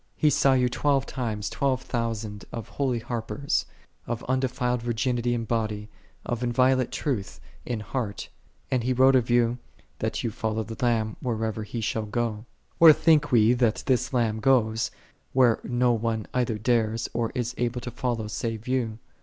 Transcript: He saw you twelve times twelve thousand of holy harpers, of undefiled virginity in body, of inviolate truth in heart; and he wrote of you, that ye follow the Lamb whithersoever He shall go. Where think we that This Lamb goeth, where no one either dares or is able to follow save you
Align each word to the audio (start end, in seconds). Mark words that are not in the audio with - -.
He 0.15 0.31
saw 0.31 0.53
you 0.53 0.67
twelve 0.67 1.05
times 1.05 1.47
twelve 1.47 1.83
thousand 1.83 2.43
of 2.51 2.69
holy 2.69 2.97
harpers, 2.97 3.67
of 4.07 4.23
undefiled 4.23 4.81
virginity 4.81 5.35
in 5.35 5.45
body, 5.45 5.89
of 6.25 6.41
inviolate 6.41 6.91
truth 6.91 7.39
in 7.67 7.81
heart; 7.81 8.29
and 8.71 8.83
he 8.83 8.93
wrote 8.93 9.15
of 9.15 9.29
you, 9.29 9.59
that 9.99 10.23
ye 10.23 10.31
follow 10.31 10.63
the 10.63 10.83
Lamb 10.83 11.17
whithersoever 11.21 11.61
He 11.65 11.81
shall 11.81 12.07
go. 12.07 12.45
Where 12.79 12.93
think 12.93 13.31
we 13.31 13.53
that 13.53 13.83
This 13.85 14.11
Lamb 14.11 14.39
goeth, 14.39 14.89
where 15.33 15.59
no 15.63 15.91
one 15.93 16.25
either 16.33 16.57
dares 16.57 17.07
or 17.13 17.31
is 17.35 17.53
able 17.59 17.81
to 17.81 17.91
follow 17.91 18.25
save 18.27 18.67
you 18.67 18.97